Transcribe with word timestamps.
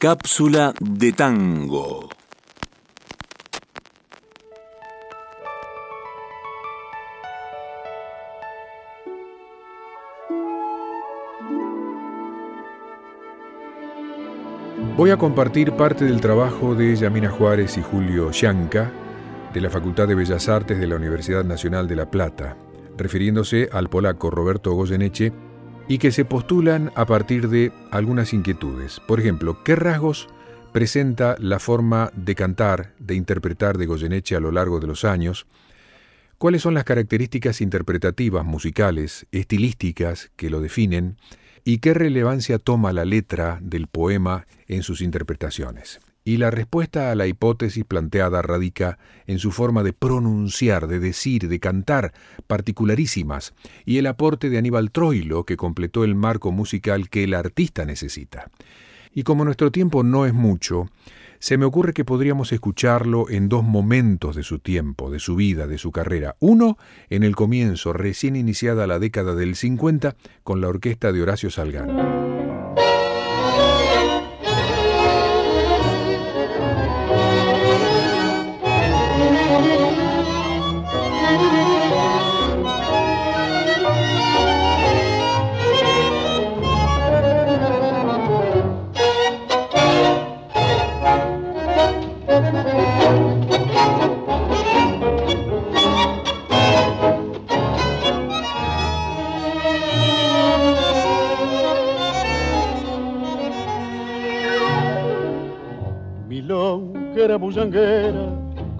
Cápsula 0.00 0.74
de 0.80 1.12
tango. 1.12 2.08
Voy 14.96 15.10
a 15.10 15.16
compartir 15.16 15.72
parte 15.72 16.04
del 16.04 16.20
trabajo 16.20 16.76
de 16.76 16.94
Yamina 16.94 17.30
Juárez 17.30 17.76
y 17.76 17.82
Julio 17.82 18.30
Yanca 18.30 18.92
de 19.52 19.60
la 19.60 19.68
Facultad 19.68 20.06
de 20.06 20.14
Bellas 20.14 20.48
Artes 20.48 20.78
de 20.78 20.86
la 20.86 20.94
Universidad 20.94 21.42
Nacional 21.42 21.88
de 21.88 21.96
La 21.96 22.08
Plata, 22.08 22.56
refiriéndose 22.96 23.68
al 23.72 23.88
polaco 23.88 24.30
Roberto 24.30 24.74
Goyeneche 24.74 25.32
y 25.88 25.98
que 25.98 26.12
se 26.12 26.24
postulan 26.24 26.92
a 26.94 27.06
partir 27.06 27.48
de 27.48 27.72
algunas 27.90 28.34
inquietudes. 28.34 29.00
Por 29.00 29.20
ejemplo, 29.20 29.64
¿qué 29.64 29.74
rasgos 29.74 30.28
presenta 30.72 31.36
la 31.38 31.58
forma 31.58 32.10
de 32.14 32.34
cantar, 32.34 32.92
de 32.98 33.14
interpretar 33.14 33.78
de 33.78 33.86
Goyeneche 33.86 34.36
a 34.36 34.40
lo 34.40 34.52
largo 34.52 34.80
de 34.80 34.86
los 34.86 35.04
años? 35.04 35.46
¿Cuáles 36.36 36.62
son 36.62 36.74
las 36.74 36.84
características 36.84 37.60
interpretativas, 37.60 38.44
musicales, 38.44 39.26
estilísticas 39.32 40.30
que 40.36 40.50
lo 40.50 40.60
definen? 40.60 41.16
¿Y 41.64 41.78
qué 41.78 41.94
relevancia 41.94 42.58
toma 42.58 42.92
la 42.92 43.04
letra 43.04 43.58
del 43.62 43.88
poema 43.88 44.46
en 44.68 44.82
sus 44.82 45.00
interpretaciones? 45.00 46.00
Y 46.28 46.36
la 46.36 46.50
respuesta 46.50 47.10
a 47.10 47.14
la 47.14 47.26
hipótesis 47.26 47.86
planteada 47.86 48.42
radica 48.42 48.98
en 49.26 49.38
su 49.38 49.50
forma 49.50 49.82
de 49.82 49.94
pronunciar, 49.94 50.86
de 50.86 50.98
decir, 50.98 51.48
de 51.48 51.58
cantar 51.58 52.12
particularísimas, 52.46 53.54
y 53.86 53.96
el 53.96 54.06
aporte 54.06 54.50
de 54.50 54.58
Aníbal 54.58 54.90
Troilo 54.90 55.44
que 55.44 55.56
completó 55.56 56.04
el 56.04 56.14
marco 56.14 56.52
musical 56.52 57.08
que 57.08 57.24
el 57.24 57.32
artista 57.32 57.86
necesita. 57.86 58.50
Y 59.10 59.22
como 59.22 59.46
nuestro 59.46 59.72
tiempo 59.72 60.02
no 60.02 60.26
es 60.26 60.34
mucho, 60.34 60.90
se 61.38 61.56
me 61.56 61.64
ocurre 61.64 61.94
que 61.94 62.04
podríamos 62.04 62.52
escucharlo 62.52 63.30
en 63.30 63.48
dos 63.48 63.64
momentos 63.64 64.36
de 64.36 64.42
su 64.42 64.58
tiempo, 64.58 65.10
de 65.10 65.20
su 65.20 65.34
vida, 65.34 65.66
de 65.66 65.78
su 65.78 65.92
carrera. 65.92 66.36
Uno, 66.40 66.76
en 67.08 67.22
el 67.22 67.36
comienzo, 67.36 67.94
recién 67.94 68.36
iniciada 68.36 68.86
la 68.86 68.98
década 68.98 69.34
del 69.34 69.56
50, 69.56 70.14
con 70.44 70.60
la 70.60 70.68
orquesta 70.68 71.10
de 71.10 71.22
Horacio 71.22 71.48
Salgán. 71.48 72.37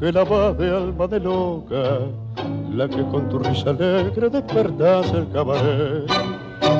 Que 0.00 0.12
la 0.12 0.24
va 0.24 0.52
de 0.52 0.68
alma 0.68 1.06
de 1.06 1.18
loca, 1.20 2.00
la 2.74 2.86
que 2.88 3.02
con 3.04 3.28
tu 3.30 3.38
risa 3.38 3.70
alegre 3.70 4.28
despertas 4.28 5.10
el 5.12 5.30
cabaret, 5.30 6.10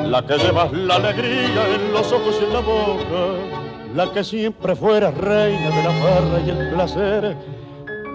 la 0.05 0.23
que 0.27 0.37
llevas 0.37 0.71
la 0.73 0.95
alegría 0.97 1.75
en 1.75 1.91
los 1.91 2.11
ojos 2.11 2.37
y 2.39 2.45
en 2.45 2.53
la 2.53 2.59
boca, 2.59 3.23
la 3.95 4.11
que 4.11 4.23
siempre 4.23 4.75
fuera 4.75 5.09
reina 5.09 5.69
de 5.69 5.83
la 5.83 5.91
farra 5.91 6.39
y 6.45 6.49
el 6.49 6.69
placer. 6.71 7.35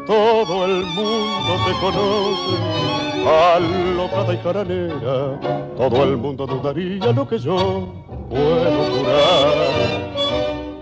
Todo 0.06 0.64
el 0.64 0.84
mundo 0.86 1.52
te 1.66 1.72
conoce, 1.80 2.54
alocada 3.56 4.34
y 4.34 4.36
caranera, 4.38 5.40
todo 5.76 6.04
el 6.04 6.16
mundo 6.16 6.46
dudaría 6.46 7.12
lo 7.12 7.26
que 7.26 7.38
yo 7.38 7.88
puedo 8.28 8.84
jurar 8.92 10.09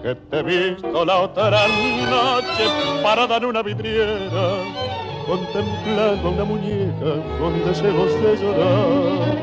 que 0.02 0.14
te 0.14 0.38
he 0.38 0.42
visto 0.42 1.04
la 1.04 1.18
otra 1.18 1.50
noche 1.50 2.64
parada 3.02 3.36
en 3.38 3.44
una 3.46 3.62
vidriera, 3.62 4.62
contemplando 5.26 6.30
una 6.30 6.44
muñeca 6.44 7.20
con 7.38 7.64
deseos 7.64 8.12
de 8.22 8.36
llorar. 8.36 9.36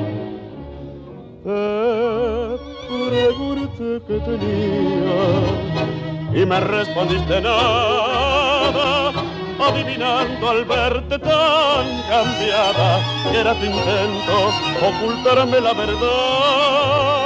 Te 1.44 2.98
pregunté 3.10 4.02
que 4.08 4.20
tenía 4.20 5.20
y 6.34 6.46
me 6.46 6.60
respondiste 6.60 7.42
nada, 7.42 9.12
adivinando 9.60 10.50
al 10.50 10.66
verte 10.66 11.20
tan 11.20 12.02
cambiada 12.10 13.00
que 13.32 13.38
era 13.40 13.54
tu 13.56 13.66
intento 13.66 14.52
ocultarme 14.82 15.60
la 15.62 15.74
verdad 15.74 17.25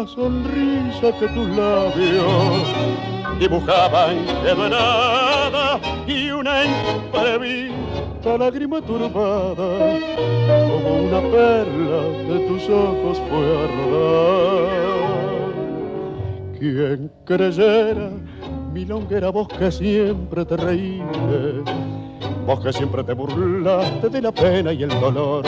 la 0.00 0.06
sonrisa 0.06 1.12
que 1.18 1.26
tus 1.28 1.48
labios 1.50 2.66
dibujaban 3.38 4.24
quedó 4.42 4.68
nada 4.68 5.78
y 6.06 6.30
una 6.30 6.64
imprevista 6.64 8.38
lágrima 8.38 8.80
turbada 8.80 9.98
como 10.70 11.02
una 11.06 11.20
perla 11.20 12.00
de 12.28 12.38
tus 12.48 12.68
ojos 12.70 13.20
fue 13.28 13.44
a 13.58 13.66
rodar. 13.76 14.70
Quien 16.58 17.12
creyera 17.26 18.10
mi 18.72 18.86
longuera 18.86 19.28
voz 19.28 19.48
que 19.48 19.70
siempre 19.70 20.46
te 20.46 20.56
reíste, 20.56 21.62
vos 22.46 22.60
que 22.60 22.72
siempre 22.72 23.04
te 23.04 23.12
burlaste 23.12 24.08
de 24.08 24.22
la 24.22 24.32
pena 24.32 24.72
y 24.72 24.82
el 24.82 25.00
dolor 25.00 25.44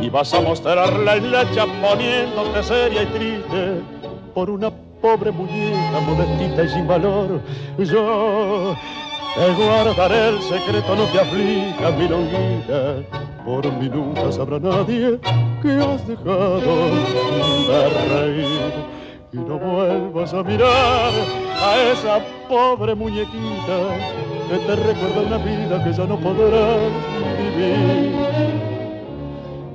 y 0.00 0.08
vas 0.08 0.32
a 0.34 0.40
mostrarla 0.40 1.16
en 1.16 1.32
la 1.32 1.44
poniéndote 1.82 2.62
seria 2.62 3.02
y 3.02 3.06
triste 3.06 3.82
por 4.34 4.50
una 4.50 4.70
pobre 5.00 5.30
muñeca 5.30 6.00
modestita 6.06 6.62
y 6.64 6.68
sin 6.68 6.86
valor. 6.86 7.40
Yo 7.78 8.74
te 9.34 9.52
guardaré 9.54 10.28
el 10.28 10.42
secreto, 10.42 10.96
no 10.96 11.04
te 11.04 11.20
aflijas, 11.20 11.94
mi 11.96 12.08
longuita, 12.08 12.96
por 13.44 13.72
mí 13.72 13.88
nunca 13.88 14.32
sabrá 14.32 14.58
nadie 14.58 15.18
que 15.62 15.70
has 15.72 16.06
dejado 16.06 16.90
de 17.68 17.88
reír. 18.08 18.98
Y 19.30 19.36
no 19.36 19.58
vuelvas 19.58 20.32
a 20.32 20.42
mirar 20.42 21.12
a 21.62 21.76
esa 21.92 22.20
pobre 22.48 22.94
muñequita 22.94 23.78
que 24.48 24.58
te 24.58 24.76
recuerda 24.76 25.20
una 25.26 25.38
vida 25.38 25.84
que 25.84 25.92
ya 25.92 26.04
no 26.06 26.18
podrás 26.18 26.90
vivir 27.38 28.67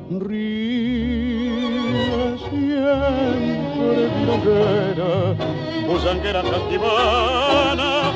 ríe 0.10 1.54
siempre 2.50 4.10
milonguera, 4.20 5.12
busanguera 5.88 6.42
cantimana, 6.42 8.12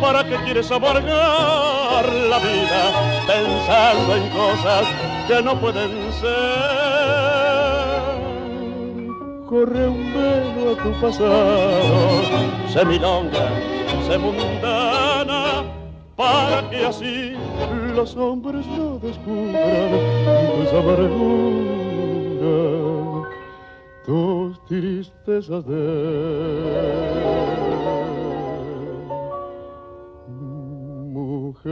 ¿para 0.00 0.24
qué 0.24 0.36
quieres 0.44 0.70
amargar 0.70 2.04
la 2.04 2.38
vida 2.38 2.82
pensando 3.26 4.16
en 4.16 4.28
cosas 4.30 4.86
que 5.28 5.42
no 5.42 5.58
pueden 5.60 6.12
ser? 6.12 7.00
Corre 9.48 9.88
un 9.88 10.12
velo 10.14 10.72
a 10.72 10.82
tu 10.82 10.92
pasado, 11.00 12.22
se 12.72 12.84
milonga, 12.84 13.48
se 14.06 14.16
mundana, 14.16 15.09
para 16.20 16.68
que 16.68 16.84
así 16.84 17.32
los 17.94 18.14
hombres 18.14 18.66
no 18.66 18.98
descubran 18.98 19.90
tus 20.54 20.68
amarguras, 20.74 21.08
tus 24.04 24.66
tristezas 24.66 25.64
de 25.64 25.80
mujer. 31.08 31.70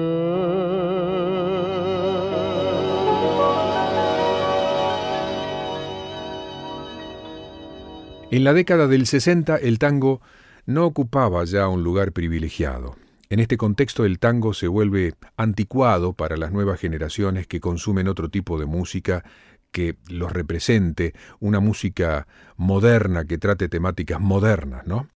En 8.31 8.45
la 8.45 8.55
década 8.55 8.87
del 8.87 9.07
60 9.07 9.57
el 9.57 9.79
tango 9.79 10.23
no 10.65 10.87
ocupaba 10.87 11.45
ya 11.45 11.69
un 11.69 11.83
lugar 11.85 12.13
privilegiado. 12.13 12.97
En 13.31 13.41
este 13.41 13.57
contexto 13.59 14.05
el 14.05 14.19
tango 14.19 14.55
se 14.55 14.69
vuelve 14.69 15.15
anticuado 15.37 16.15
para 16.15 16.37
las 16.37 16.51
nuevas 16.51 16.81
generaciones 16.81 17.47
que 17.47 17.61
consumen 17.61 18.09
otro 18.09 18.31
tipo 18.31 18.59
de 18.59 18.67
música 18.67 19.25
que 19.71 19.97
los 20.09 20.33
represente, 20.33 21.15
una 21.41 21.61
música 21.61 22.27
moderna 22.57 23.27
que 23.27 23.37
trate 23.37 23.69
temáticas 23.69 24.19
modernas, 24.19 24.87
¿no? 24.87 25.09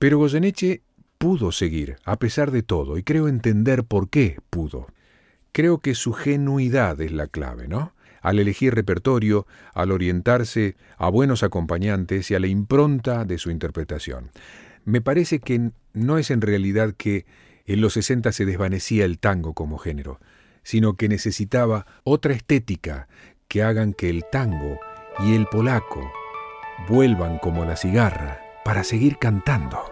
Pero 0.00 0.18
Goyeneche 0.18 0.82
pudo 1.18 1.52
seguir, 1.52 1.98
a 2.04 2.16
pesar 2.16 2.50
de 2.50 2.64
todo, 2.64 2.98
y 2.98 3.04
creo 3.04 3.28
entender 3.28 3.84
por 3.84 4.10
qué 4.10 4.38
pudo. 4.50 4.88
Creo 5.52 5.78
que 5.78 5.94
su 5.94 6.12
genuidad 6.12 7.00
es 7.00 7.12
la 7.12 7.28
clave, 7.28 7.68
¿no? 7.68 7.94
al 8.22 8.38
elegir 8.38 8.74
repertorio, 8.74 9.46
al 9.74 9.90
orientarse 9.90 10.76
a 10.96 11.10
buenos 11.10 11.42
acompañantes 11.42 12.30
y 12.30 12.34
a 12.34 12.40
la 12.40 12.46
impronta 12.46 13.24
de 13.24 13.36
su 13.36 13.50
interpretación. 13.50 14.30
Me 14.84 15.00
parece 15.00 15.40
que 15.40 15.72
no 15.92 16.18
es 16.18 16.30
en 16.30 16.40
realidad 16.40 16.94
que 16.96 17.26
en 17.66 17.80
los 17.80 17.94
60 17.94 18.32
se 18.32 18.44
desvanecía 18.44 19.04
el 19.04 19.18
tango 19.18 19.54
como 19.54 19.78
género, 19.78 20.20
sino 20.62 20.94
que 20.94 21.08
necesitaba 21.08 21.86
otra 22.04 22.34
estética 22.34 23.08
que 23.48 23.62
hagan 23.62 23.92
que 23.92 24.08
el 24.08 24.24
tango 24.30 24.80
y 25.20 25.34
el 25.34 25.46
polaco 25.46 26.10
vuelvan 26.88 27.38
como 27.38 27.64
la 27.64 27.76
cigarra 27.76 28.40
para 28.64 28.84
seguir 28.84 29.18
cantando. 29.18 29.91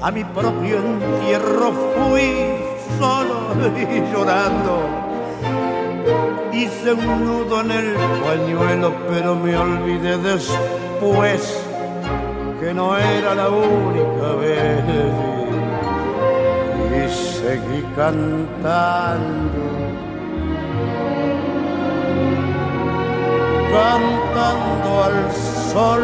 a 0.00 0.10
mi 0.10 0.24
propio 0.24 0.78
entierro 0.78 1.72
fui 1.72 2.30
solo 2.98 3.38
y 3.76 4.12
llorando. 4.12 4.80
Hice 6.52 6.92
un 6.92 7.24
nudo 7.24 7.60
en 7.60 7.70
el 7.70 7.94
pañuelo, 8.24 8.92
pero 9.08 9.34
me 9.34 9.56
olvidé 9.56 10.18
después 10.18 11.64
que 12.60 12.74
no 12.74 12.96
era 12.96 13.34
la 13.34 13.48
única 13.48 14.34
vez. 14.40 14.84
Y 16.96 17.10
seguí 17.10 17.82
cantando, 17.94 19.60
cantando 23.72 25.04
al 25.04 25.32
sol 25.72 26.02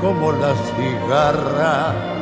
como 0.00 0.32
la 0.32 0.54
cigarra 0.76 2.15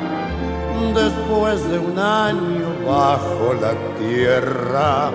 después 0.94 1.68
de 1.68 1.78
un 1.78 1.98
año 1.98 2.68
bajo 2.86 3.54
la 3.60 3.74
tierra, 3.98 5.10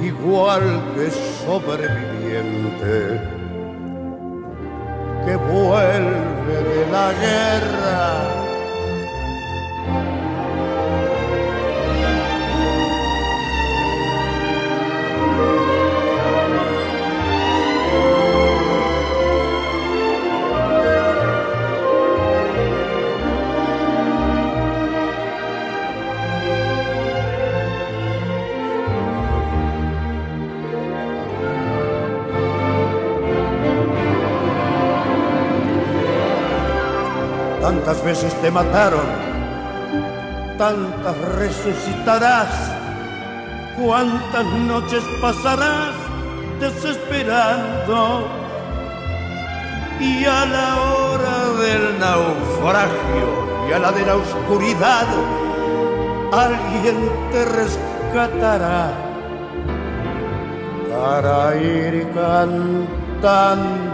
igual 0.00 0.82
que 0.94 1.10
sobreviviente 1.46 3.20
que 5.24 5.36
vuelve 5.36 6.56
de 6.72 6.86
la 6.92 7.12
guerra 7.12 8.43
tantas 37.84 38.02
veces 38.02 38.32
te 38.40 38.50
mataron, 38.50 39.04
tantas 40.56 41.18
resucitarás, 41.36 42.48
cuántas 43.78 44.46
noches 44.46 45.04
pasarás 45.20 45.92
desesperando. 46.60 48.26
Y 50.00 50.24
a 50.24 50.46
la 50.46 50.76
hora 50.80 51.62
del 51.62 51.98
naufragio 51.98 53.68
y 53.68 53.72
a 53.74 53.78
la 53.78 53.92
de 53.92 54.06
la 54.06 54.16
oscuridad, 54.16 55.06
alguien 56.32 57.10
te 57.32 57.44
rescatará 57.44 58.92
para 60.90 61.54
ir 61.56 62.08
cantando 62.14 63.93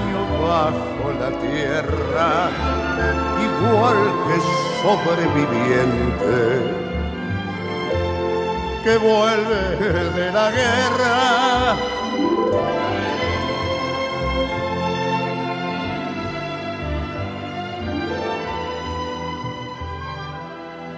bajo 0.41 1.11
la 1.19 1.29
tierra, 1.39 2.49
igual 3.47 3.99
que 4.27 4.37
sobreviviente 4.81 6.81
que 8.83 8.97
vuelve 8.97 9.77
de 10.15 10.31
la 10.31 10.51
guerra. 10.51 11.77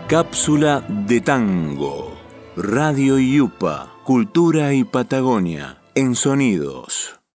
Cápsula 0.07 0.83
de 0.87 1.21
tango. 1.21 2.13
Radio 2.55 3.17
Yupa, 3.17 3.95
Cultura 4.03 4.73
y 4.73 4.83
Patagonia, 4.83 5.81
en 5.95 6.15
sonidos. 6.15 7.22